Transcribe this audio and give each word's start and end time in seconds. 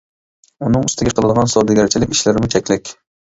ئۇنىڭ 0.67 0.87
ئۈستىگە 0.87 1.13
قىلىدىغان 1.19 1.51
سودىگەرچىلىك 1.53 2.15
ئىشلىرىمۇ 2.17 2.51
چەكلىك. 2.57 2.95